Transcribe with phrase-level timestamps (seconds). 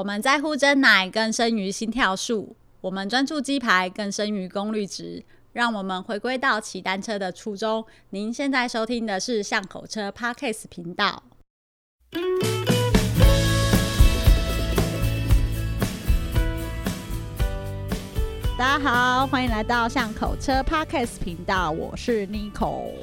[0.00, 5.22] 我们在乎真奶更胜于心跳数，我们专注鸡排更胜于功率值。
[5.52, 7.84] 让我们回归到骑单车的初衷。
[8.08, 11.22] 您现在收听的是巷口车 Podcast 频道。
[18.58, 22.94] 大家好，欢迎来到巷口车 Podcast 频道，我是 Nicole。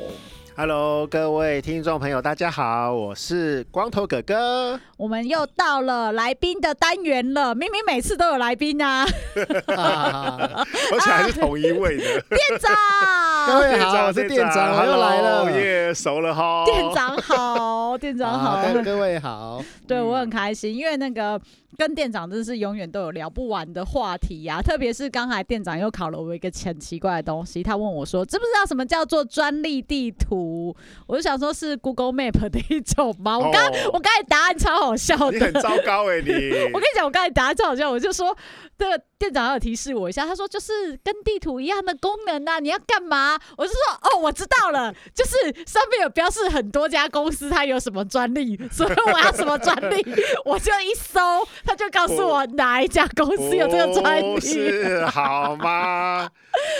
[0.59, 4.79] Hello，各位听众朋友，大家好，我是光头哥哥。
[4.97, 9.05] 我们又到了来宾的单元了，明明每次都有来宾啊，
[9.37, 12.73] 而且还是同一位的、啊、 店长。
[13.45, 16.65] 各位好，我是店长，我又来了，耶，熟了哈。
[16.65, 19.63] 店长好，店长好，啊、各位好。
[19.87, 21.39] 对我很开心，因为那个。
[21.77, 33.37] 跟店长真是永远都有聊不完的话题呀、啊，特别是刚才店长又考了我一个很奇怪的东西，他问我说：“知不知道什么叫做专利地图？”我就想说，是 Google Map 的一种吗？
[33.37, 36.21] 我刚、哦、我刚才答案超好笑的，你很糟糕哎、欸！
[36.21, 36.33] 你
[36.73, 38.35] 我跟你讲，我刚才答案超好笑，我就说。
[38.79, 40.71] 这个店长有提示我一下，他说就是
[41.03, 43.35] 跟地图一样的功能呐、啊，你要干嘛？
[43.57, 50.05] 我就说哦，我知道了，就是上面有标示很多家公司它有什么专利，所以我要什么专利，
[50.45, 51.19] 我就一搜，
[51.65, 56.29] 他就告诉我哪一家公司有这个专利，是好吗？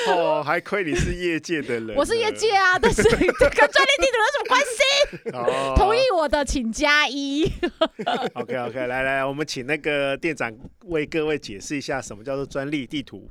[0.07, 4.79] 哦，还亏你是业界的人，我是业界啊，但是跟 专利地图有什么关系？
[5.33, 7.51] 哦， 同意我的请加一。
[8.35, 10.51] OK OK，来来，我们请那个店长
[10.85, 11.87] 为各位解释一下。
[11.87, 13.29] 下什么叫做专利地图？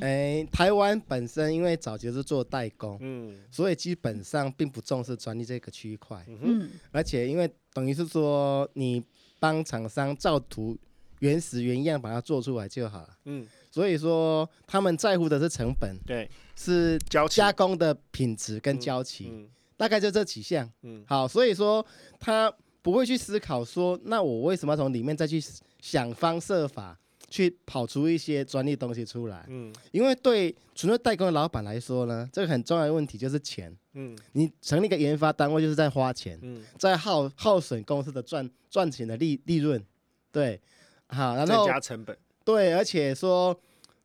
[0.00, 9.04] 哎、欸，台湾本身因为早期是做代工，嗯，所以基本上并不重视专利这个区块，嗯，而且因为等于是说你
[9.38, 10.78] 帮厂商照图
[11.18, 16.98] 原始原样把它做出来就好了，嗯，所以说他们在乎的是成本，对，是
[17.28, 21.84] 加工的品质跟交期，嗯嗯、大概就这几项，嗯，好，所以说
[22.18, 25.38] 他不会去思考说，那我为什么要从里面再去
[25.80, 26.98] 想方设法。
[27.32, 39.82] 去跑出一些专利东西出来，嗯，因为对纯粹代工的老板来说呢，这个很重要的问题就是钱，嗯，你成立一个研发单位就是在花钱，嗯，在耗耗损公司的赚赚钱的利利润，
[40.30, 40.60] 对，
[41.06, 43.58] 好，然后增加成本，对，而且说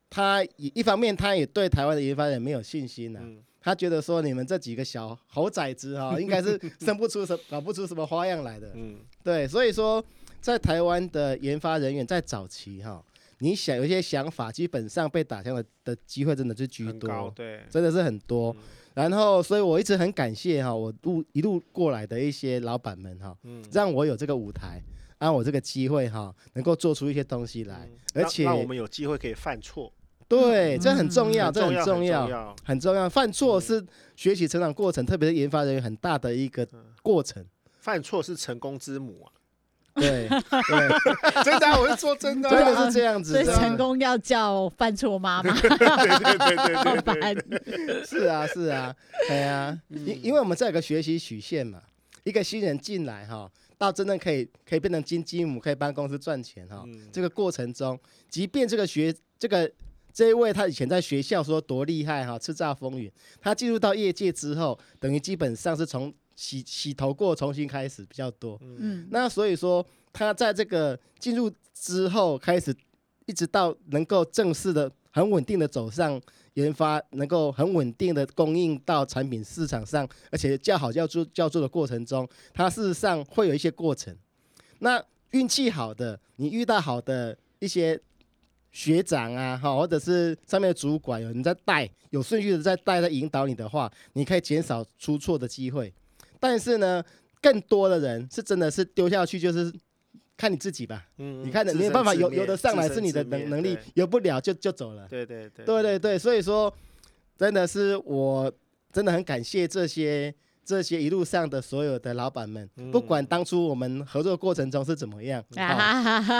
[0.08, 10.02] 他一方面他也对台湾的研发人没有信心呢、啊，嗯、他觉得说你们这几个小猴崽子哈、哦， 应该是生不出什搞不出什么花样来的，嗯，对，所以说
[10.40, 13.04] 在台湾的研发人员在早期哈、哦。
[13.40, 18.52] 你想有一些想法，基本上被打枪的的机会真的是居多，对，真的是很多。
[18.52, 18.62] 嗯、
[18.94, 24.82] 然后，所以我一直很感谢哈，我路一路过来的一些老板们哈，嗯、让我有这个舞台，
[25.18, 29.92] 让我这个机会哈，能够做出一些东西来，嗯、而且让我们有机会可以犯错，
[30.26, 33.08] 对，这很重要，嗯、这很重要，很重要，很重要。
[33.08, 36.66] 犯错是学习成长过程，特别是研发人员很大的一个
[37.02, 37.46] 过程。
[37.78, 39.32] 犯错是成功之母啊。
[39.98, 43.32] 对对，真的，我是说真的，真的是这样子。
[43.32, 45.52] 所以成功要叫犯错妈妈。
[45.60, 45.76] 对对
[46.38, 48.94] 对对对， 是啊是啊，
[49.26, 51.80] 对啊，因因为我们这有个学习曲线嘛，
[52.24, 57.98] 一个新人进来哈，到真正可以可以变成金鸡母，可以帮公司赚钱哈，这个过程中，
[58.28, 59.70] 即便这个学这个
[60.12, 63.10] 这一位他以前在学校说多厉害哈，叱咤风云，
[63.40, 66.12] 他进入到业界之后，等于基本上是从。
[66.38, 68.56] 洗洗头过，重新开始比较多。
[68.62, 72.72] 嗯，那所以说他在这个进入之后，开始
[73.26, 76.20] 一直到能够正式的、很稳定的走上
[76.54, 84.16] 研发，能够很稳定的供应到产品市场上，而且叫好叫做叫做的过程中，他事实上会有一些过程。
[84.78, 88.00] 那运气好的，你遇到好的一些
[88.70, 95.92] 学长啊，哈，或者是上面的主管有人在带，有顺序的在带在引导你的话，你可以减少出错的机会。
[96.40, 97.04] 但是呢，
[97.40, 99.72] 更多的人是真的是丢下去，就是
[100.36, 101.06] 看你自己吧。
[101.18, 105.06] 嗯，你看的，你没有办法游游得上来，是你的能能力，游不了就就走了。
[105.08, 106.72] 对对对，对对对，所以说，
[107.36, 108.52] 真的是我
[108.92, 110.34] 真的很感谢这些
[110.68, 115.42] 这些一路上的所有的老板们，不管当初我们合作过程中是怎么样。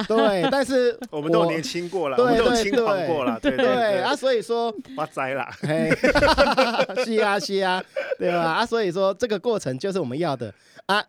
[0.07, 5.47] 对，但是 我们都年轻过了，我们都轻狂过了，对对啊，所以说发灾了。
[7.07, 7.83] 是啊是啊。
[8.19, 8.53] 对吧？
[8.53, 10.53] 啊，所以说这个过程就是我们要的
[10.85, 11.03] 啊。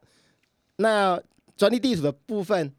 [0.78, 1.22] 那
[1.58, 2.72] 专利地图的部分，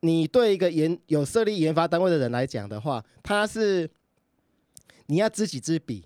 [0.00, 3.88] 你对一个研有设立研发单位的人来讲的话，他是
[5.06, 6.04] 你要知己知彼。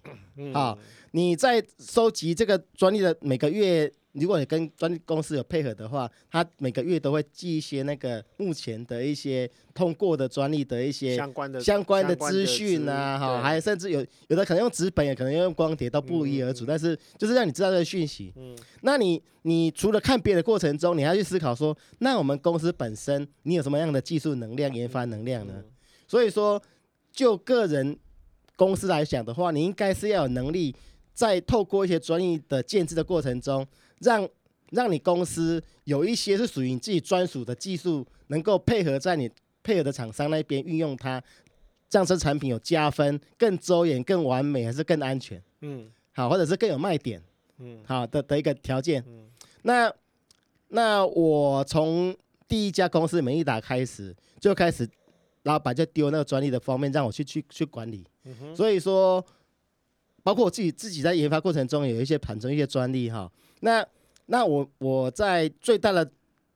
[0.52, 0.76] 好，
[1.12, 16.64] 你在收集这个专利的每个月如果你跟专利公司有配合的话，他每个月都会寄一些那个目前的一些通过的专利的一些相关的相关的资讯啊，哈，还甚至有有的可能用纸本，也可能用光碟，都不一而足。
[16.64, 18.32] 嗯、但是就是让你知道这个讯息。
[18.36, 25.62] 嗯，那你你除了看别的过程中，你还要去思考说，那我们公司本身你有什么样的技术能量、研发能量呢？
[26.08, 26.60] 所以说，
[27.12, 27.96] 就个人
[28.56, 30.74] 公司来讲的话，你应该是要有能力，
[31.18, 33.66] 在透过一些专利的建制的过程中。
[34.00, 34.28] 让
[34.70, 39.28] 让你公司有一些是属于你自己专属的技术，能够配合在你
[39.60, 41.20] 配合的厂商那边运用它，
[41.88, 45.42] 这样这产品有加分、更周延、更完美，还是更安全？
[45.62, 47.20] 嗯，好，或者是更有卖点，
[47.58, 49.02] 嗯，好的的一个条件。
[49.08, 49.26] 嗯，
[49.62, 49.92] 那
[50.68, 52.14] 那我从
[52.46, 54.88] 第一家公司美利达开始就开始，
[55.42, 58.06] 老板就丢那个专利的方面让我去去去管理。
[58.22, 59.24] 嗯哼，所以说，
[60.22, 63.30] 包括我自己自己在研发过程中有一些盘中一些专利哈。
[63.60, 63.84] 那
[64.26, 66.10] 那我我在最大的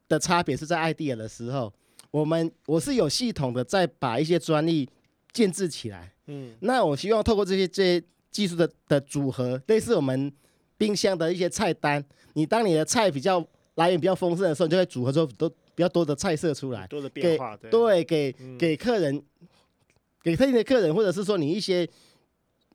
[0.08, 1.72] 的差别是在 idea 的时候，
[2.10, 4.88] 我们我是有系统的在把一些专利
[5.32, 6.12] 建制起来。
[6.26, 10.32] 嗯，那我希望透过这些这些技术的的组合，类似我们
[10.76, 12.04] 冰箱的一些菜单，
[12.34, 13.44] 你当你的菜比较
[13.74, 19.48] 来源比较丰盛的时候，你就会组合出都比较多的菜色出来，多的变化，给对，给给客人，嗯、
[20.22, 21.88] 给特定的客人，或者是说你一些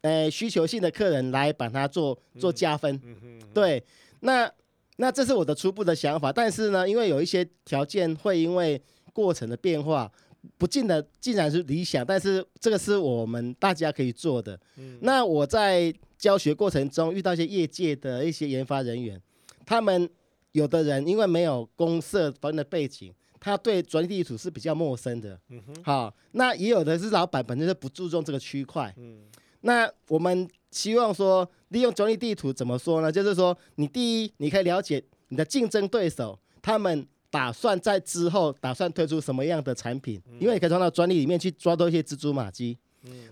[0.01, 3.83] 呃需求性的客人来把它做做加分，嗯嗯嗯嗯、对。
[4.21, 4.51] 那
[4.97, 8.81] 那这是我的初步的想法，但是呢，因为有一些条件会因为
[9.13, 10.11] 过程的变化，
[10.57, 14.59] 不尽的尽然是理想，但是这个是我们大家可以做的。
[14.77, 19.21] 嗯、那我在教学过程中遇到一些业界的一些研发人员，
[19.67, 20.09] 他们
[20.53, 25.39] 有的人因为没有公社方面的背景，他对专利地图是比较陌生的。
[25.49, 25.61] 嗯。
[25.83, 28.91] 好，那也有的是老板本身就不注重这个区块。
[28.97, 29.19] 嗯。
[29.61, 33.11] 那我们希望说，利用专利地图怎么说呢？
[33.11, 42.77] 就是说，你第一，你可以了解你的竞争对手，他们打算在之后打算推出什么样的产品，因为你可以从到专利里面去抓到一些蜘蛛马迹。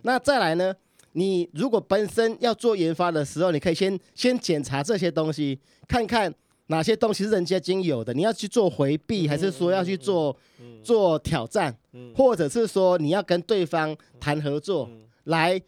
[0.02, 0.74] 那再来呢，
[1.12, 6.34] 你如果本身要做研发的时候，你可以先先检查这些东西，看看
[6.68, 10.36] 哪些东西是人家已经有的，你要去做回避，还是说要去做
[10.84, 11.78] 做挑战，
[12.16, 14.90] 或者是说你要跟对方谈合作
[15.26, 15.62] 来。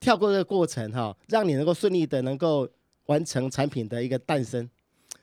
[0.00, 2.68] 跳过这个过程哈，让你能够顺利的能够
[3.06, 4.68] 完成产品的一个诞生，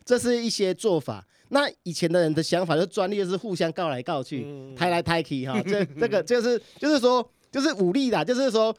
[0.05, 1.27] 这是一些做法。
[1.49, 4.45] 那以前的人的想法就是专利就是互相告来告去，
[4.75, 8.75] 抬来抬去哈， 这这个就是就是说就是武力啦，就是说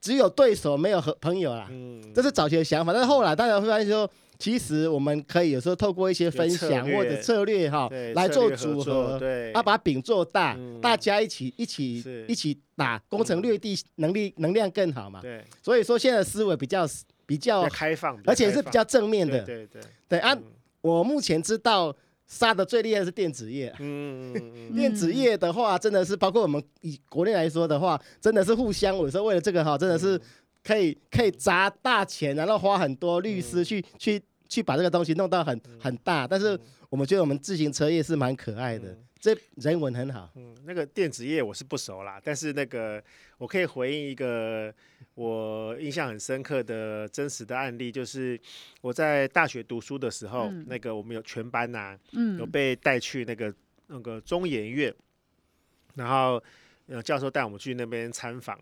[0.00, 1.70] 只有对手没有和朋友啦，
[2.14, 2.92] 这是早期的想法。
[2.92, 4.10] 但是后来大家会发现说。
[4.38, 15.20] 其实我们可以有时候透过一些分享或者策略哈，来做组合，对，要把饼做大，大家一起一起一起打，攻城略地，能力能量更好嘛。
[15.20, 16.86] 对，所以说现在思维比较
[17.26, 19.42] 比较开放，而且是比较正面的。
[19.42, 20.18] 对对对。
[20.20, 20.38] 啊，
[20.82, 21.92] 我目前知道
[22.28, 23.74] 杀的最厉害的是电子业。
[23.80, 30.20] 嗯嗯 电子业的话，真的是包括我们以国内来说的话，真的是互相，有时候为了这个哈，真的是。
[30.64, 36.58] 可以可以砸大钱，然后花很多律师去、嗯、去去把这个东西弄到很、嗯、很大，但是
[36.90, 40.30] 我们觉得我们自行车业是蛮可爱的，嗯、这人文很好。
[40.36, 43.02] 嗯，那个电子业我是不熟啦，但是那个
[43.38, 44.72] 我可以回应一个
[45.14, 48.38] 我印象很深刻的真实的案例，就是
[48.80, 53.54] 我在大学读书的时候，嗯、那个我们有全班呐、啊，嗯、有被带去那个
[53.86, 54.94] 那个中研院，
[55.94, 56.42] 然后。
[56.88, 58.58] 呃，教授带我们去那边参访，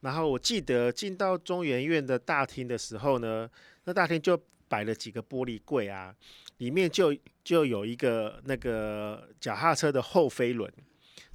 [0.00, 3.48] 然后我记得进到中研院的大厅的时候呢，
[3.84, 4.36] 那大厅就
[4.68, 6.12] 摆了几个玻璃柜啊，
[6.56, 10.68] 里面就就有一个那个脚踏车的后飞轮，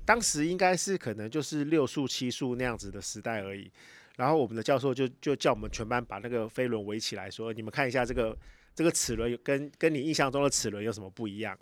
[0.05, 3.71] 当时应该是可能就是六速七速那样子的时代而已，
[4.17, 8.37] 然后我们的教授就就叫我们全班把那个飞轮围起来，说你们看一下这个
[8.75, 11.57] 这个齿轮跟跟你印象中的齿轮有什么不一样。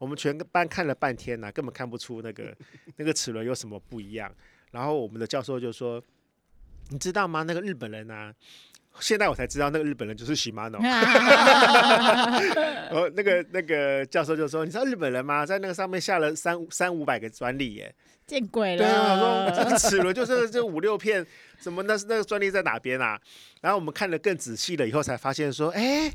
[0.00, 2.56] 我们全班看了半天呐、啊，根本看不出那个
[2.96, 4.34] 那个齿轮有什么不一样。
[4.70, 6.02] 然后我们的教授就说
[6.88, 7.42] ：“你知道吗？
[7.42, 8.32] 那个日本人啊，
[8.98, 10.80] 现在我才知道那个日本人就是 Shimano。”
[12.88, 15.44] 然后那个那个教授就说：“你知道日本人吗？
[15.44, 17.94] 在那个上面下了三三五百个专利耶，
[18.26, 18.78] 见鬼了！
[18.78, 21.24] 对啊，我说这个齿轮就是这五六片，
[21.58, 23.20] 怎么那是那个专利在哪边啊？”
[23.60, 26.10] 然后我们看得更仔细了以后，才发现说：“哎。”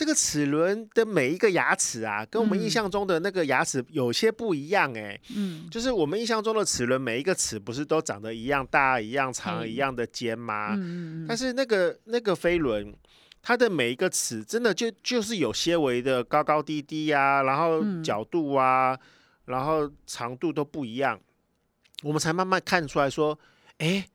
[0.00, 5.20] 这个齿轮的每一个牙齿啊，跟我们印象中的那个牙齿有些不一样哎、欸。
[5.36, 10.74] 嗯，就是我们印象中的齿轮，每一个齿不是都长得一样大、一样长、一样的尖吗？
[10.74, 12.94] 嗯，但是那个那个飞轮，
[13.42, 18.98] 它的每一个齿真的就就是有些微的高高低低呀、啊，然后角度啊，
[19.44, 21.20] 然后长度都不一样。
[22.02, 23.38] 我们才慢慢看出来说，
[23.76, 24.08] 哎，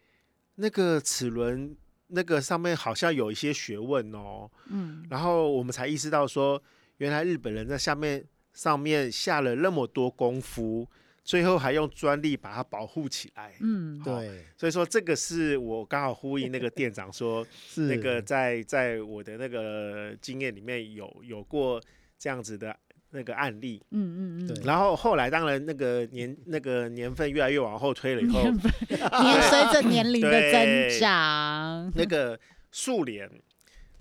[0.56, 1.78] 那个齿轮
[2.08, 4.50] 那个上面好像有一些学问哦。
[4.68, 6.62] 嗯，然后我们才意识到说，
[6.98, 10.88] 原来日本人在下面上面下了那么多功夫。
[11.24, 13.56] 最后还用专利把它保护起来。
[13.60, 21.82] 嗯，对，所以说这个是我刚好呼应那个店长说，是那个在在我的那个经验里面有有过
[22.20, 22.78] 这样子的
[23.16, 23.82] 那个案例。
[23.92, 24.62] 嗯嗯嗯。
[24.64, 28.42] 然后后来当然那个年那个年份越来越往后推了以后，
[29.24, 32.40] 年随着年龄的增长，那个
[32.72, 33.28] 速联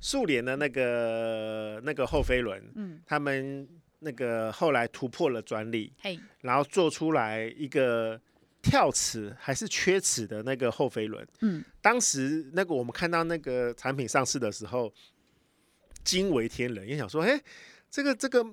[0.00, 3.66] 速联的那个那个后飞轮，嗯，他们。
[4.06, 6.20] 那个后来突破了专利，hey.
[6.42, 8.20] 然后做出来一个
[8.60, 11.26] 跳齿还是缺齿的那个后飞轮。
[11.40, 14.92] 嗯，当时那个我们看到那个产品上市的时候，
[16.04, 17.40] 惊为天人，也想说，哎，
[17.90, 18.44] 这个这个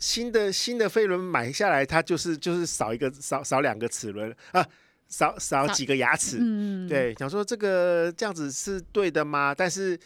[0.00, 4.66] 新的新的飞轮买下来，它就是就是少一个少少两个齿轮啊，
[5.06, 6.38] 少少几个牙齿。
[6.40, 9.54] 嗯，对，想说这个这样子是对的吗？
[9.54, 9.96] 但是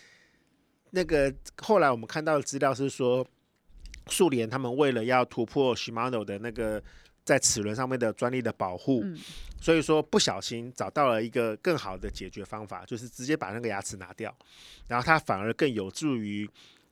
[0.90, 1.32] 那个
[1.62, 3.26] 后来我们看到的资料是说。
[4.08, 6.82] 速联他们为了要突破 Shimano 的那个
[7.24, 9.18] 在齿轮上面的专利的保护，嗯，
[9.58, 14.36] 所以说不小心找到了一个更好的解决方法，就是直接把那个牙齿拿掉，
[14.88, 16.46] 然后它反而更有助于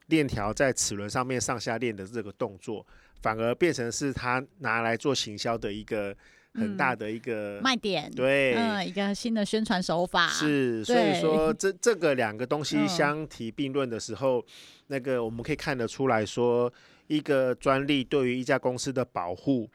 [0.06, 2.86] 链条在齿轮上面上下链的这个动作，
[3.20, 6.14] 反而变成是他拿来做行销的一个
[6.54, 14.44] 很大的一个卖点，对，嗯，一个新的宣传手法是，所以说 这这个两个东西相提并论的时候，
[14.88, 16.72] 那个我们可以看得出来说。
[17.08, 19.68] 一个专利对于一家公司的保护，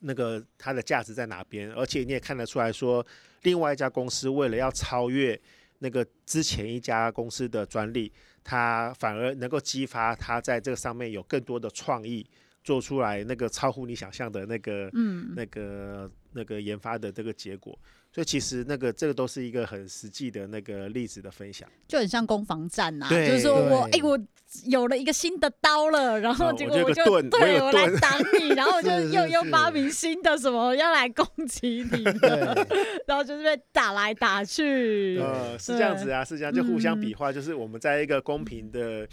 [0.00, 1.72] 那个它的价值在哪边？
[1.72, 3.06] 而且你也看得出来说，
[3.42, 5.40] 另外一家公司为了要超越
[5.82, 8.10] 那个之前一家公司的专利，
[8.44, 12.24] 它反而能够激发它在这个上面有更多的创意，
[12.62, 17.76] 做出来那个超乎你想象的那个，嗯，那个那个研发的这个结果。
[18.12, 24.18] 所以其实那个这个都是一个很实际的那个例子的分享，就很像攻防战呐、啊，就是说我哎、欸、我
[24.66, 32.04] 有了一个新的刀了，然后结果我就、啊、我对我，我来挡你，然后我 就又又发明新的什么要来攻击你，
[33.08, 39.08] 然后就是被打来打去，呃是这样子啊，是这样就互相比划、嗯，就是我们在一个公平的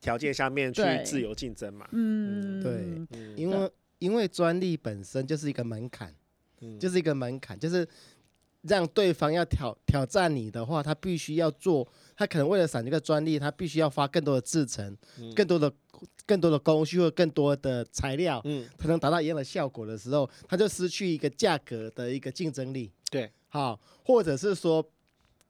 [0.00, 2.72] 条件下面去自由竞争嘛，嗯对，
[3.12, 6.12] 嗯因为因为专利本身就是一个门槛、
[6.62, 7.86] 嗯，就是一个门槛，就是。
[8.62, 15.72] 让对方要挑挑战你的话，他必须要做，他可能为了省这个专利，他必须要发更多的制成、嗯，更多的
[16.26, 22.92] 更多的工序或更多的材料，嗯，才能达到一样的效果的时候，他就失去一个价格的一个竞争力。
[23.10, 24.84] 对，好，或者是说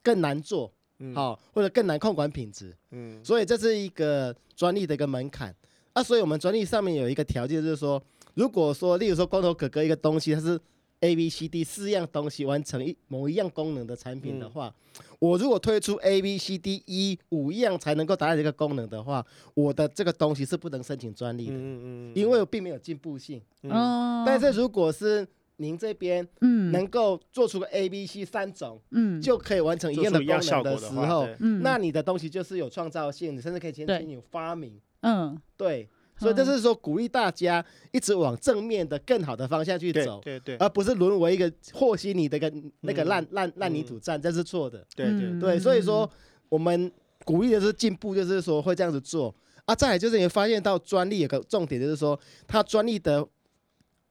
[0.01, 0.71] 更难做，
[1.13, 5.53] 好，或者更难控管品质，嗯，所以这是一个专利的一个门槛。
[5.91, 8.01] 啊，所以我们专利上面有一个条件，就是说，
[8.35, 10.57] 如果说，例如说光头哥哥一个东西，它是。
[11.01, 23.41] A、B、C、D 四样东西完成一某一样功能的产品的话，嗯、我如果推出 A、B、C、D、E 五样才能够达到这个功能的话，我的这个东西是不能申请专利的，嗯嗯，因为我并没有进步性。
[23.63, 25.27] 嗯，但是如果是
[25.57, 35.89] 您这边，嗯，能够做出个 A、B、C 三种，嗯，就可以完成一样的功能的时候，嗯，那你的东西就是有创造性，你甚至可以前进有发明，嗯，对。
[36.21, 44.85] 所以这是说鼓励大家一直往正面的、更好的方向去走，对对，而不是沦为一个和稀泥的一个那个烂烂烂泥土站，这是错的。
[44.95, 46.07] 对对对，所以说
[46.47, 46.91] 我们
[47.25, 49.33] 鼓励的是进步，就是说会这样子做
[49.65, 49.73] 啊。
[49.73, 53.27] 再来就是你发现到专利有个重点，就是说它专利的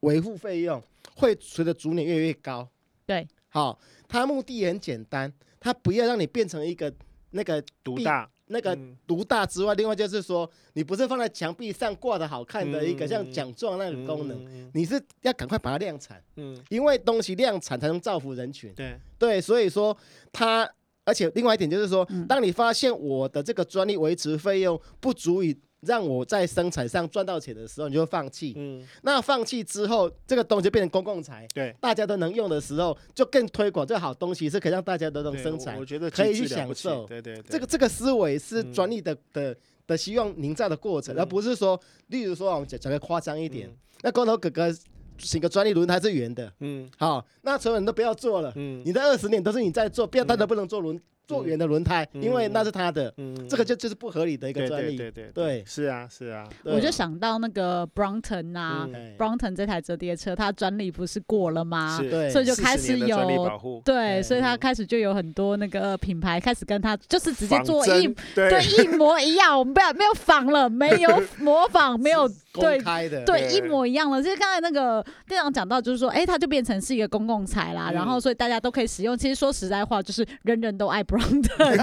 [0.01, 0.83] 维护费用
[1.15, 2.69] 会随着逐年越来越高。
[3.07, 6.93] 对，好，它目的也很简单，它不要让你变成一个
[7.31, 8.29] 那个独大。
[8.51, 18.73] 那个独大之外，另外就是说，你不是放在墙壁上挂的好看的一个像奖状那个功能，你是要赶快把它量产，嗯因为东西量产才能造福人群。
[18.75, 19.97] 对对，所以说
[20.33, 20.69] 它，
[21.05, 25.57] 而且另外一点就是说，当你发现我的这个专利维持费用不足以。
[25.81, 28.55] 让我在生产上赚到钱的时候，你就会放弃。
[28.57, 35.79] 嗯，那放弃之后，这个东西就变成公共财，对，大家都能用的时候，就更推广这个好东西，是可以让大家都能生产。
[35.79, 37.07] 我觉得可以去享受。
[37.07, 39.57] 对对，对，这个这个思维是专利的、嗯、的
[39.87, 44.75] 的希望营造的过程，嗯、而不是说，例如说我们讲讲个夸张一点，嗯、那光头哥哥
[45.17, 51.01] 请个专利轮胎是圆的，嗯，好，那所有人都不要做了，嗯，你的二十年都是你在做，不要大家不能做轮。
[51.31, 54.97] 做圆的轮胎、嗯，因为那是他的，嗯、这个就就是不合理的一个专利。
[54.97, 56.49] 对对对，对，是啊是啊。
[56.65, 61.99] 我就想到那个 Brompton 啊、嗯、，Brompton 这台折叠车，它专利不是过了吗？
[62.11, 62.29] 对。
[62.31, 74.23] 所以就开始有对，所以它开始就有很多那个品牌开始跟他就是直接做一对，对一模一样，我们不要没有仿了，没有 模仿，没有公开的，对，对，一模一样了。
[74.23, 79.17] 其实刚才那个店长讲到，就是说，哎，它就变成是一个公共财啦，嗯、然后所以大家都可以使用。
[79.17, 81.79] 其实说实在话，就是人人都爱 Brompton， 所以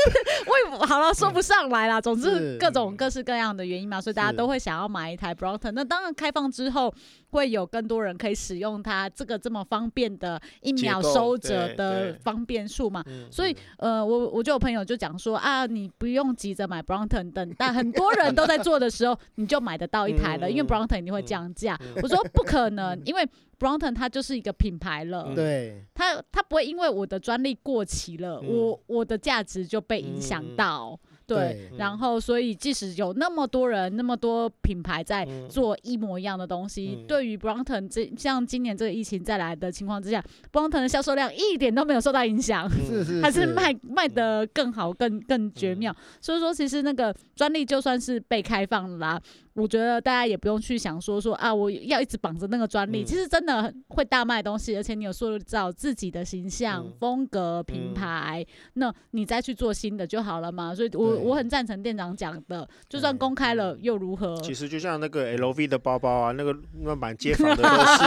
[0.00, 2.00] 就是我也好了，说不上来啦。
[2.00, 5.72] 总之各种各式各样的原因嘛，所以大家都会想要买一台 Brompton。
[5.72, 6.94] 那当然开放之后。
[7.34, 13.04] 会有更多人可以使用它这个这么方便的一秒收折的方便数嘛？
[13.30, 21.76] 所以呃，我我就有朋友就讲说啊，你不用急着买 Brompton，等但很多人都在做的时候，你就买得到一台了，因为 Brompton 一定会降价。
[22.00, 30.98] 我说不可能，因为 Brompton 它就是一个品牌了，对，它它不会因为我的专利过期了，我我的价值就被影响到。
[31.26, 43.74] 对，然后所以即使有那么多人、那么多品牌在做一模一样的东西，嗯、对于 Brompton 这像今年这个疫情再来的情况之下，Brompton 的销售量一点都没有受到影响，是是是还是卖。
[43.94, 45.92] 卖得更好、更更绝妙。
[45.92, 49.20] 嗯、所以说，其实那个专利就算是被开放了啦。
[49.54, 53.02] 我觉得大家也不用去想说说啊，我要一直绑着那个专利。
[53.02, 60.74] 嗯、其实真的会大卖东西，而且你有塑造自己的形象、嗯、风格、品牌，嗯、那你再去做新的就好了嘛。
[60.74, 64.34] 所以我，我我很赞成店长讲的，就算公开了又如何？
[64.42, 67.98] 其实就像那个 LV 的包包啊，那个那满街 仿的都是，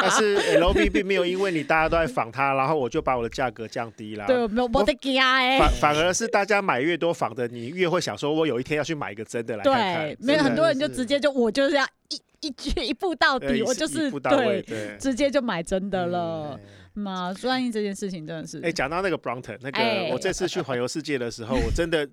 [0.00, 4.24] 但是 LV 并没有因为你大家都在仿它，然后我就把我的价格降低了。
[4.28, 5.58] 对，没有没得加哎。
[5.58, 10.04] 反反而是大家买越多仿的，你越会想说，我有一天要去买一个真的来看看。
[10.06, 10.67] 对，没有很多。
[10.74, 14.64] 就直接就我就是要一一句一步到底，我就是对，
[14.98, 16.58] 直接就买真的了
[16.94, 17.32] 嘛。
[17.32, 18.60] 专业这件事情真的是。
[18.60, 22.08] 哎，讲到那个 Brompton，那个我这次去环游世界的时候， 我真的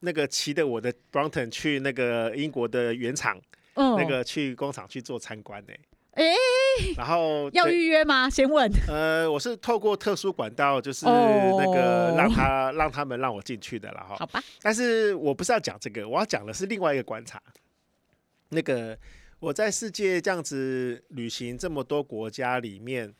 [0.00, 3.40] 那个骑着我的 Brompton 去那个英国的原厂，
[3.74, 5.72] 那个去工厂去做参观呢。
[6.12, 6.24] 哎，
[6.94, 8.28] 然后要预约吗？
[8.28, 8.70] 先问。
[8.86, 14.16] 呃，我是透过特殊管道，就是那个让他让他们让我进去的了哈。
[14.18, 14.42] 好吧。
[14.60, 17.42] 但是我不是要讲这个，我要讲的是另外一个观察。
[18.52, 18.96] 那个
[19.40, 23.12] 我在世界这样子旅行这么多国家里面，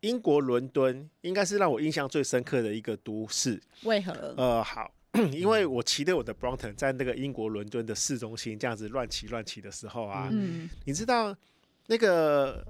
[0.00, 3.62] 英国伦敦应该是让我印象最深刻的一个都市。
[3.84, 4.12] 为何？
[4.36, 4.92] 呃，好，
[5.32, 11.34] 因为我骑着我的 Brompton 在那个英国伦敦的市中心这样子乱骑乱骑的时候啊，嗯，你知道
[11.86, 12.66] 那个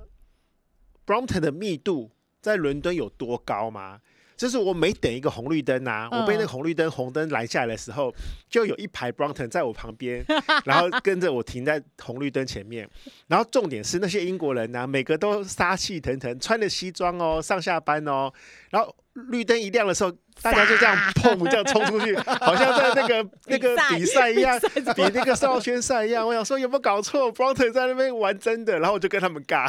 [1.06, 2.10] Brompton 的密度
[2.40, 4.00] 在伦敦有多高吗？
[4.36, 8.14] 就是我每等一个红绿灯呐、啊，我被那个红绿灯红灯拦下来的时候，
[8.48, 10.24] 就有一排 Brompton 在我旁边，
[10.64, 12.88] 然后跟着我停在红绿灯前面。
[13.28, 18.32] 然后重点是那些英国人呢、啊，每个都杀气腾腾，穿着西装哦，上下班哦，
[18.70, 18.94] 然后。
[19.30, 24.58] 绿灯一亮的时候，大家就这样砰，这样冲出去， 好像在那个 那个比赛一样，
[24.96, 26.26] 比那个少圈赛一样。
[26.26, 29.68] 我想说有没有搞错？Brompton 在那边玩真的，然后我就跟他们尬。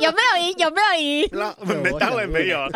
[0.00, 0.58] 有没有赢？
[0.58, 1.28] 有没有赢？
[1.32, 2.68] 那当然没有。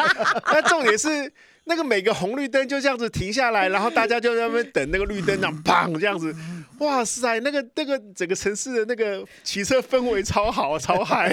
[0.47, 1.33] 那重点是。
[1.67, 6.35] 那个每个红绿灯就这样子停下来， 然后大家就在那边等那个绿灯，这样砰这样子，
[6.79, 11.31] 哇塞，那个那个整个城市的那个骑车氛围超好，超嗨，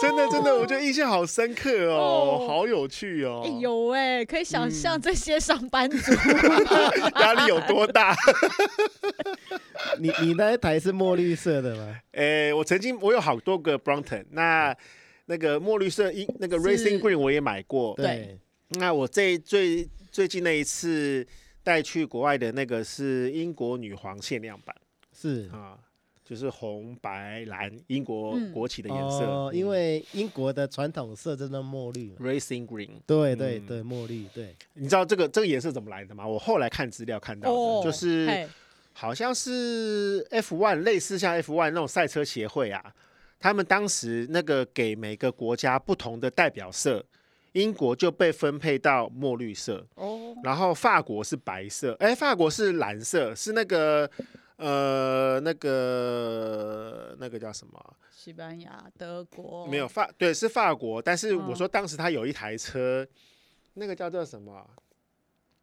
[0.00, 3.42] 真的真的，我觉得印象好深刻哦，好有趣哦。
[3.60, 6.12] 有哎，可以想象这些上班族
[7.20, 8.14] 压力有多大。
[9.98, 11.96] 你你那一台是墨绿色的吗？
[12.12, 14.76] 哎，我曾经我有好多个 Brompton 那。
[15.26, 18.38] 那个墨绿色一那个 Racing Green 我也买过，对。
[18.70, 21.24] 那我这最最近那一次
[21.62, 24.74] 带去国外的那个是英国女皇限量版，
[25.12, 25.78] 是啊，
[26.24, 29.24] 就是红白蓝英国国旗的颜色。
[29.24, 32.90] 哦，因为英国的传统色真的墨绿，Racing Green。
[33.06, 34.26] 对对对，墨绿。
[34.34, 36.26] 对，你知道这个这个颜色怎么来的吗？
[36.26, 38.48] 我后来看资料看到的，就是
[38.92, 42.92] 好像是 F1 类似像 F1 那种赛车协会啊。
[43.38, 47.04] 他们当时那个给每个国家不同的代表色，
[47.52, 54.10] 英国就被分配到墨绿色，哦，然后法国是白色，哎，法国是蓝色，是那个
[54.56, 57.96] 呃那个那个叫什么？
[58.10, 61.00] 西班牙、德国没有法，对，是法国。
[61.00, 63.08] 但是我说当时他有一台车，哦、
[63.74, 64.68] 那个叫做什么？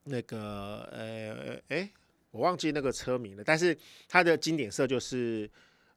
[0.05, 1.89] 那个呃哎，
[2.31, 3.43] 我忘记那个车名了。
[3.43, 5.49] 但是它的经典色就是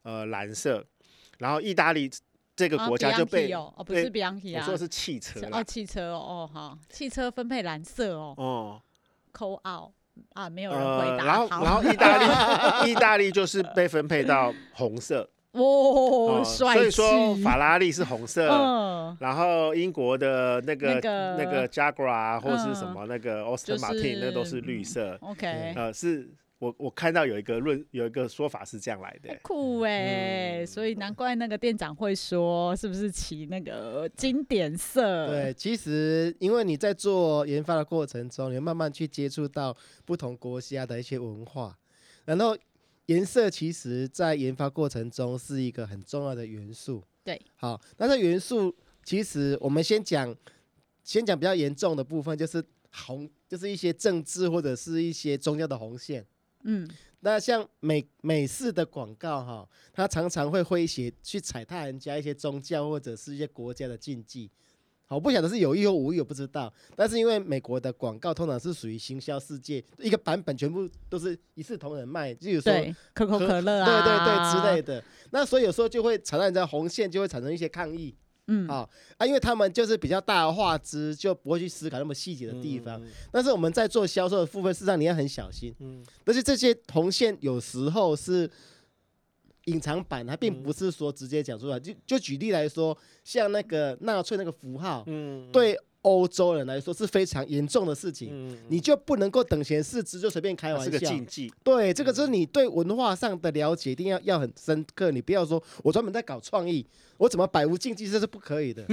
[0.03, 0.85] 呃蓝色。
[1.39, 2.11] 然后意大利
[2.55, 8.83] 这个国家就被哦，不是 Bianchi 啊，我说的是汽车哦，汽车哦，哦好，汽车分配蓝色哦，哦
[9.33, 9.93] ，call out
[10.33, 11.25] 啊，没有人回答。
[11.25, 12.17] 然后然后意大
[12.85, 16.43] 利 意大利就是被分配到红色，哦。
[16.43, 18.47] 所以说法拉利是红色，
[19.21, 20.95] 然后英国的那个
[21.39, 26.31] 那个 Jaguar 或是什么那个 Aston Martin 那都是绿色，OK，呃是。
[26.59, 35.27] 我我看到有一个论有一个说法是这样来的，酷哎，嗯、所以难怪那个店长会说是不是骑那个经典色？
[35.27, 41.77] 对，其实因为你在做研发的过程中，你会慢慢去接触到不同国家的一些文化，
[42.25, 42.57] 然后
[43.05, 47.03] 颜色其实在研发过程中是一个很重要的元素。
[47.23, 50.35] 对，好，那这元素其实我们先讲，
[51.05, 56.25] 先讲比较严重的部分，就是红，就是一些政治或者是一些宗教的红线。
[56.69, 56.89] 嗯，
[57.21, 64.51] 那像美美式的广告哈，它常常会诙谐去踩踏人家一些宗教或者是一些国家的禁忌。
[65.09, 66.73] 好，我不晓得是有意或无意，我不知道。
[66.97, 72.73] 但是因为美国的广告通常是属于行销世界，一个版本全部都是一视同仁卖，就有说
[73.15, 75.05] 可口可乐啊，对对对之类的。
[75.31, 78.13] 那所以有时候就会踩到人家红线，就会产生一些抗议。
[78.49, 83.03] 嗯，好啊，因为他们就是比较大的画质，就不会去思考那么细节的地方。
[83.03, 85.75] 嗯、但是我们在做销售的部分，事实上你要很小心。
[85.81, 88.51] 嗯，而且这些红线有时候是
[89.65, 91.79] 隐藏版，它并不是说直接讲出来。
[91.81, 95.79] 就就举例来说，像那个纳粹那个符号，嗯，对。
[96.07, 100.85] 欧洲人来说是非常严重的事情，你就不能够等闲视之，就随便开玩笑。
[100.85, 101.53] 是个禁忌。
[101.65, 105.11] 对，这个就是你对文化上的了解一定要要很深刻。
[105.11, 108.87] 你不要说我专门在搞创意，我怎么百无禁忌，这是不可以的。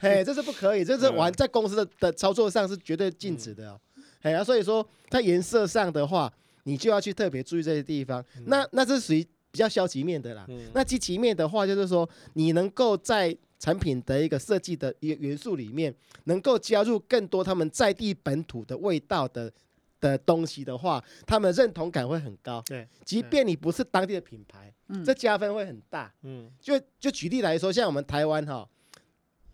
[0.00, 3.78] 嘿，这是不可以，这是玩在公司的的操作上是绝对禁止的哦。
[4.22, 8.24] 哎呀、所以说在颜色上的话，你就要去特别注意这些地方。
[8.46, 10.46] 那那是属于比较消极面的啦。
[10.72, 19.50] 那积极面的话，就是说你能够在产品的一个设计的一个元素里面，能够加入更多他们在地本土的味道的
[20.02, 22.62] 的东西的话，他们认同感会很高。
[22.66, 26.12] 对，即便你不是当地的品牌，嗯，这加分会很大。
[26.24, 28.68] 嗯，就就举例来说，像我们台湾哈，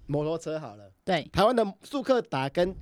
[0.06, 2.74] 摩托车好了，对，台湾的速克达跟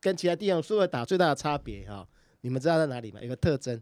[0.00, 2.08] 跟其他地方速克达最大的差别哈，
[2.40, 3.20] 你们知道在哪里吗？
[3.20, 3.78] 有个特征。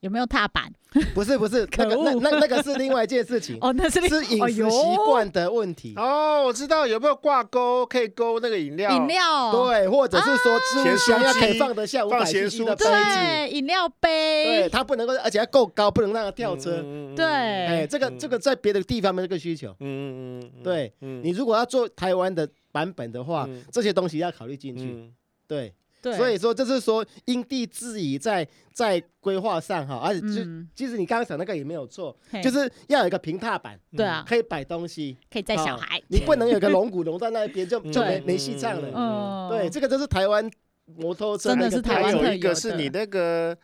[0.00, 0.72] 有没有踏板？
[1.14, 6.44] 不 是不是，那个那那那个是另外一件事情 哦，那是是饮食习惯的问题哦。
[6.44, 8.90] 我知道有没有挂钩可以勾那个饮料？
[8.90, 16.82] 饮料对，或者是说纸箱要可以放得下五百 CC 的杯子，饮料杯，对，它不能够，而且要够高，不能让它跳车。
[17.14, 19.70] 对，哎，这个这个在别的地方没这个需求。
[19.80, 25.12] 嗯嗯嗯，对，你如果要做台湾的版本的话，这些东西要考虑进去。
[25.46, 25.74] 对。
[26.00, 26.16] 对。
[26.16, 30.42] 所以说，就是说因地制宜在在规划上哈，而且就
[30.74, 38.88] 其实你刚刚讲那个也没有错，嗯、就是要有一个平踏板，对啊，可以摆东西，可以载小孩，你不能有个龙骨龙在那边就就没没戏唱了。
[38.94, 40.48] 嗯，对，这个就是台湾
[40.96, 43.56] 摩托车真的是台湾有一个是你那个。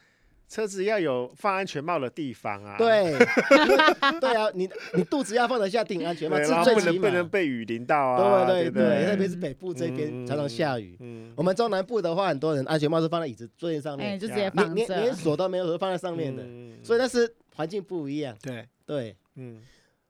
[0.49, 2.77] 车子要有放安全帽的地方啊！
[2.79, 3.19] 对，
[4.21, 8.45] 对啊，你你肚子要放得下顶安全帽，然后不能不能被雨淋到啊！
[8.45, 10.97] 对对对，特别是北部这边常常下雨。
[11.35, 16.45] 我们中南部的话，很多人安全帽是放在椅子座椅上面，就直接放连连锁都没有，都放在上面的。
[16.83, 18.37] 所以那是环境不一样。
[18.41, 19.61] 对对，嗯，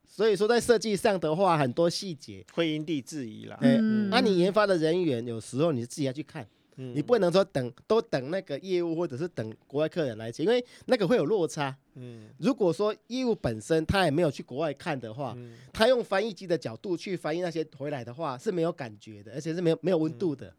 [0.06, 3.56] 所以说在设计上的话，很多细节会因地制宜啦。
[3.62, 6.46] 嗯，那你研发的人员有时候你自己要去看。
[6.76, 11.76] 你不能说等都等那个业务或者是等国外客人来接，因为那个会有落差。
[11.94, 15.36] 嗯，如果说业务本身他也没有去国外看的话，
[15.72, 20.52] 他用翻译机的角度去翻译那些回来的话是没有感觉的，而且是没有没有温度的。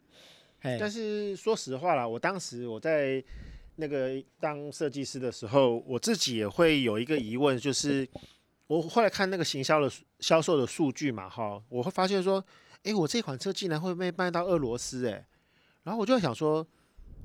[0.80, 3.22] 但是说实话啦，我当时我在
[3.76, 8.08] 那个当设计师的时候，我自己也会有一个疑问，就是
[8.68, 12.44] 我后来看那个行销的销售的数据嘛，哈，我会发现说，
[12.84, 15.26] 哎，我这款车竟然会被卖到俄罗斯，哎。
[15.86, 16.68] 然后我就在想说，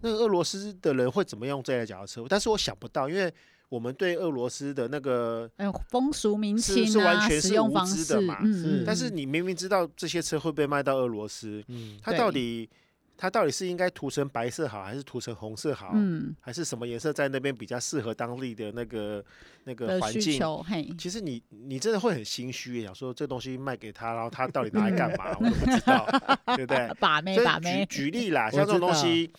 [0.03, 2.25] 那个俄罗斯的人会怎么用这台脚踏车？
[2.29, 3.35] 但是我想不到，因为
[3.69, 5.51] 我们对俄罗斯的那个
[5.89, 8.39] 风俗民情是完全是无知的嘛。
[8.45, 12.71] 嗯，但是你明明知道这些车会被卖到俄罗斯，嗯，它到底？
[13.23, 15.91] 它到底是应该涂成白色好，还是涂成红色好？
[15.95, 19.23] 嗯，还是什么颜色在那边比较适合当地的那个
[19.65, 20.41] 那个环境？
[20.97, 25.37] 其实你你真的会很心虚，想说这东西卖给他，然后他到底拿来干嘛？
[25.39, 26.07] 我都不知道，
[26.57, 26.91] 对不对？
[26.99, 27.85] 把妹把妹。
[27.85, 29.31] 举举例啦， 像这种东西，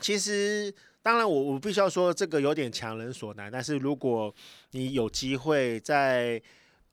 [0.00, 4.34] 其实当然我我必须要说这个有点强人所难，但是如果
[4.70, 6.40] 你有机会在。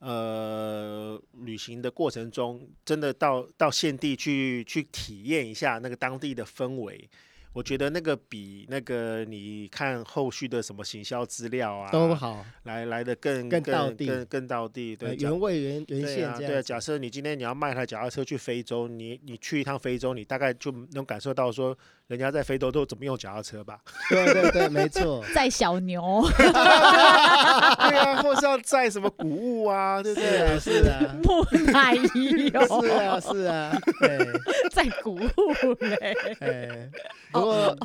[0.01, 7.07] 呃，旅行的过程中，真的到到现地去去体验一下那个当地的氛围，
[7.53, 21.77] 我觉得那个比那个你看后续的什么行销资料啊都好，来来的更更到地，更更到地，对，原味原原现对啊，假设你今天你要卖台脚踏车去非洲，你你去一趟非洲，你大概就能感受到说。
[22.11, 23.79] 人家在非洲都怎么用脚踏车吧？
[24.09, 25.23] 对对对，没错。
[25.33, 30.59] 载小牛， 对啊，或是要载什么谷物啊，对不对？
[30.59, 32.57] 是啊，木乃伊是
[32.91, 33.71] 啊，是啊，
[34.01, 34.19] 对，
[34.75, 35.21] 载谷物
[35.79, 36.13] 嘞。
[36.41, 36.89] 哎，
[37.31, 37.77] 不过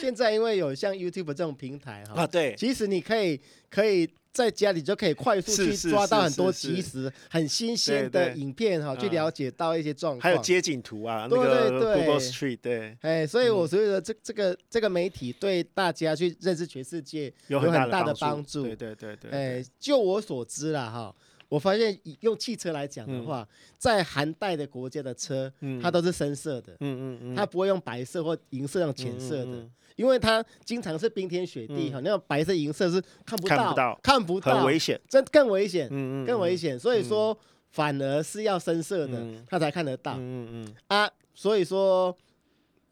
[0.00, 4.08] 现在因为有像 YouTube 这种平台哈，啊，对，其实你可以可以。
[4.32, 10.20] 在家里就可以快速去抓到很多即时、很新鲜的影片哈，去了解到一些状况。
[10.20, 12.96] 还有街景图啊，对对对，Google Street，对。
[13.00, 18.62] 哎，所以我觉得这这个这个媒体对大家去认识全世界有很大的帮助。
[18.62, 19.30] 对对对对。
[19.30, 21.14] 哎，就我所知啦哈，
[21.48, 23.46] 我发现用汽车来讲的话，
[23.78, 29.68] 在寒带的国家的车，它都是深色的，嗯嗯嗯，它不会用白色或银色那种浅色的。
[29.96, 35.88] 因为它经常是冰天雪地哈，那种白色、银色是看不到，看不到，很危险，这更危险，
[36.24, 36.78] 更危险。
[36.78, 37.36] 所以说，
[37.72, 40.14] 反而是要深色的，它才看得到。
[40.18, 42.16] 嗯嗯啊，所以说，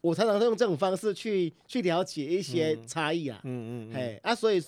[0.01, 3.39] 我常常用这种方式去去了解一些差异啊。
[3.43, 4.61] 嗯嗯哎啊，所以，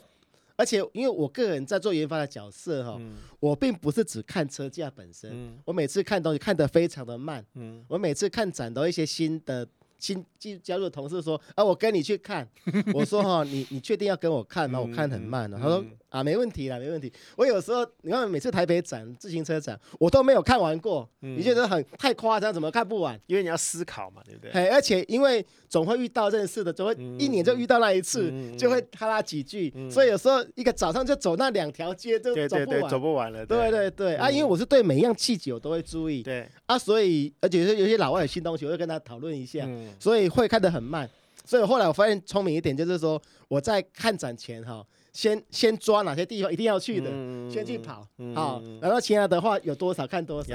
[0.59, 2.99] 而且因为我个人在做研发的角色哈，
[3.39, 7.45] 我并不是只看车架本身，我每次看东西看得非常的慢。
[7.53, 9.65] 嗯，我每次看展都一些新的。
[10.01, 12.47] 新进加入的同事说：“啊，我跟你去看。”
[12.95, 14.79] 我说：“哈，你你确定要跟我看吗？
[14.79, 15.83] 我看很慢的。”他说。
[16.09, 17.11] 啊，没问题啦，没问题。
[17.37, 21.07] 我有时候你看，每次台北展自行车展，我都没有看完过。
[21.21, 23.19] 嗯、你觉得很太夸张，怎么看不完？
[23.27, 24.51] 因为你要思考嘛，对不对？
[24.51, 29.71] 嘿，而且因为总会遇到认识的，总会一年就遇到那一次，嗯、就会哈拉几句。
[29.75, 33.45] 嗯、所以有时候一个早上就走那两条街，就走不完，对对对，走不完了。
[33.45, 36.23] 对对对，嗯、啊，因为我是对每一样细节我都会注意。
[36.23, 41.07] 对啊，所以而且有些老外有新东西，我会跟他讨论一下，嗯、所以会看得很慢。
[41.45, 44.83] 所以后来我发现聪明一点，就是说我在看展前哈。
[45.19, 47.09] 先先抓哪些地方一定要去的，
[47.51, 50.47] 先去跑，好，然后其他的话有多少看多少，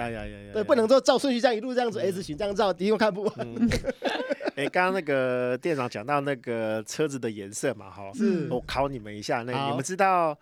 [0.55, 3.35] 对，不能说照顺序这样一路这样子 S 型这样照，一定看不完。
[4.57, 8.49] 哎，刚刚那个店长讲到那个车子的颜色嘛，哈，是。
[8.51, 10.35] 我考你们一下，那你们知道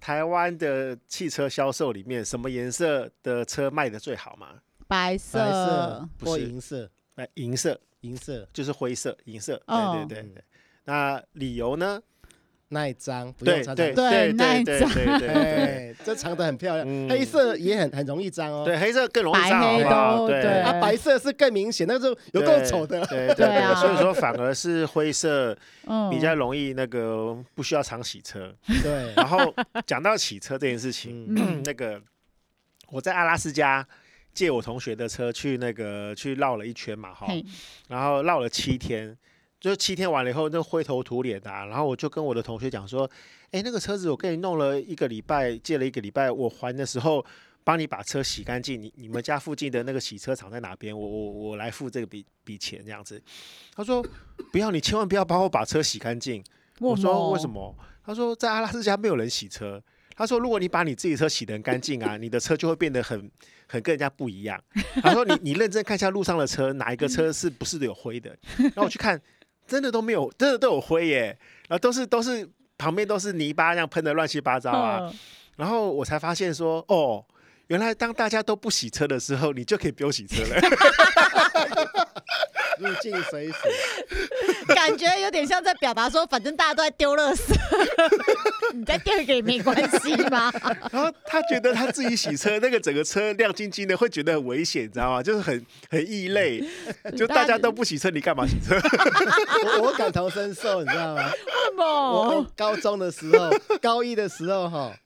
[0.00, 4.48] 台湾的汽车销售里面什么颜色的车卖的最好吗？
[4.88, 8.48] 白色，或银色，哎，银色，银色。
[8.52, 10.42] 就是灰色，银色，对对对对。
[10.86, 12.02] 那理由呢？
[12.72, 16.86] 那一张不用长对对那一张，对，这长得很漂亮。
[17.08, 18.62] 黑色也很很容易脏哦。
[18.64, 19.60] 对，黑色更容易脏。
[19.60, 20.60] 白黑都对。
[20.60, 23.04] 啊白色是更明显，那就有够丑的。
[23.06, 25.52] 对 对对，所以说反而是灰色
[26.12, 28.54] 比较容易那个不需要常洗车。
[28.82, 29.12] 对。
[29.16, 29.52] 然后
[29.84, 31.34] 讲到洗车这件事情，
[31.66, 32.00] 那个
[32.88, 33.84] 我在阿拉斯加
[34.32, 37.26] 借我同学的车去那个去绕了一圈嘛，哈，
[37.88, 39.18] 然后绕了七天。
[39.60, 43.08] 就七天完了以后，那灰头土脸的，然后我就跟我的同学讲说，
[43.50, 47.22] 哎，那个车子我给你弄了一个礼拜，借了一个礼拜，我还的时候
[47.62, 48.80] 帮你把车洗干净。
[48.80, 50.98] 你你们家附近的那个洗车场在哪边？
[50.98, 53.22] 我我我来付这个笔笔钱这样子。
[53.74, 54.02] 他说
[54.50, 56.42] 不要，你千万不要帮我把车洗干净。
[56.78, 57.76] 我说为什么？
[58.02, 59.82] 他说在阿拉斯加没有人洗车。
[60.16, 63.30] 他说如果你把你自己车洗得很干净啊，你的车就会变得很
[63.66, 64.58] 很跟人家不一样。
[65.02, 68.34] 他说你你认真看一下路上的车，哪一个车是不是有灰的？
[68.56, 69.20] 然后我去看。
[69.70, 74.98] 真的都没有，真的都有灰耶，然后都是都是旁边都是泥巴，这样喷的乱七八糟啊。
[75.02, 75.14] 嗯、
[75.56, 77.24] 然后我才发现说，哦，
[77.68, 80.60] 原来当大家都不洗车的时候，你就可以不用洗车了。
[82.80, 83.68] 入境随俗，
[84.80, 87.54] 感觉有点像在表达说，反正大家都在丢垃圾，
[88.72, 90.50] 你再丢一个也没关系嘛。
[90.90, 95.22] 然后他觉得他自己洗车，那个整个车亮晶晶的，会觉得很危险，你知道吗？
[95.22, 96.64] 就是很很异类，
[97.14, 98.74] 就大家都不洗车，你干嘛洗车？
[99.76, 101.30] 我我感同身受，你知道吗？
[101.76, 103.50] 我高中的时候，
[103.82, 104.96] 高一的时候哈，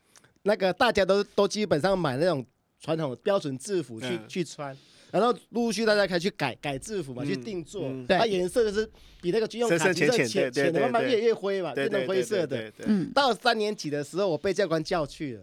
[0.45, 2.47] 那个大家都都基本上买那种
[2.81, 4.77] 传统标准制服去去穿。
[5.15, 8.85] 然后陆续大家开始去改改制服嘛，去定做，它颜色就是
[9.23, 12.73] 比那个军用卡其色浅浅的，慢慢越越灰嘛，变成灰色的。
[12.85, 13.13] 嗯。
[13.15, 15.43] 到三年级的时候，我被教官叫去了，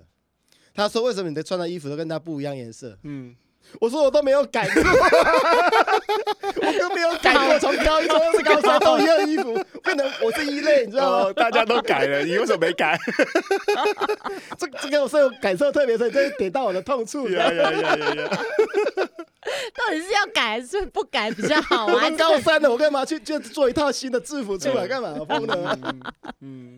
[0.73, 3.34] 他说：“为什么你的穿的衣服都跟他不一样颜色？”嗯，
[3.79, 11.34] 我说我都没有改过，我都没有改过，从高一到高三都一样衣服，不能我是一类，你知道吗？
[11.34, 12.99] 大家都改了，你为什么没改？
[14.60, 17.25] 这这个我是有感受特别深，这点到我的痛处。
[19.75, 21.93] 到底是要改还是不改比较好啊？
[21.93, 25.13] 我们高三的，我干嘛去就做一套新的制服出来干嘛？
[25.27, 25.77] 疯了！
[26.41, 26.77] 嗯，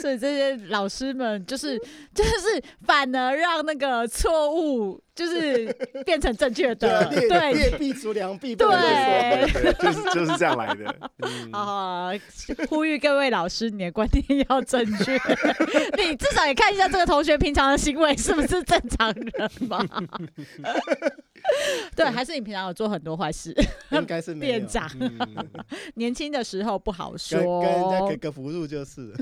[0.00, 1.78] 所以这些老师们就是
[2.14, 5.72] 就是反而让那个错误就是
[6.04, 8.66] 变成正确的， 对，劣币逐良币，对，
[9.74, 10.94] 就是就是这样来的。
[11.56, 12.10] 啊，
[12.68, 15.12] 呼吁各位老师，你的观念要正确，
[15.96, 19.78] 你至少也看一下这个同学平常的行为是不是正常人嘛。
[21.94, 23.54] 对，还是你平常有做很多坏事？
[23.90, 24.34] 应该是。
[24.34, 25.48] 店长，嗯
[25.94, 29.12] 年轻的时候不好说，跟跟人家格格不入就是。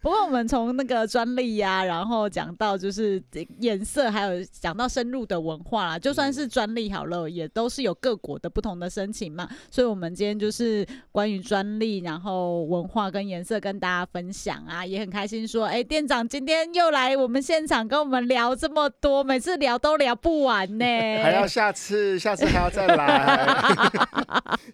[0.00, 3.22] 不过我们从那个专利呀，然后讲到就是
[3.60, 5.98] 颜色，还有讲到深入的文化啦。
[5.98, 9.48] 就算是专利好了，也都是有各国的不同的申请嘛。
[9.70, 20.84] 所以，我们今天就是关于专利，然后文化跟颜色跟大家分享啊，也很开心说，哎，店长今天又来我们现场跟我们聊这么多，每次聊都聊不完呢。
[21.22, 23.90] 还要下次，下次还要再来。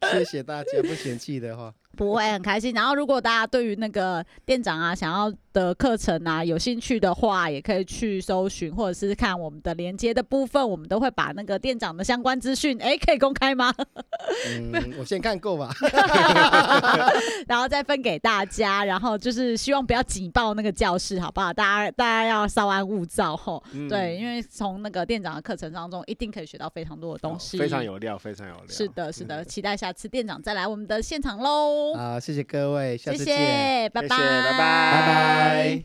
[0.13, 1.73] 谢谢大家，不嫌弃的话。
[1.99, 2.73] 不会很开心。
[2.73, 13.75] 然后，如果大家对于那个店长啊，想要的课程啊，有兴趣的话，也可以去搜寻，或者是看我们的连接的部分，我们都会把那个店长的相关资讯，哎，可以公开吗？
[14.47, 15.75] 嗯， 我先看够吧，
[17.49, 18.85] 然后再分给大家。
[18.85, 21.53] 然后就是希望不要挤爆那个教室，好不好？
[21.53, 23.61] 大家大家要稍安勿躁吼。
[23.73, 28.65] 嗯、对，因为从那个店长的课程当中，一定可以学到非常多的东西，哦、非常有料，非常有料。
[28.69, 31.88] 是的，是的，期待下次店长再来我们的现场喽。
[31.97, 35.83] 好，谢谢各位，下次见，谢谢，拜拜，谢谢，拜拜，拜拜。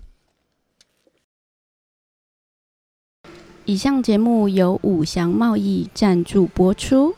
[3.66, 7.16] 以上节目由五祥贸易赞助播出。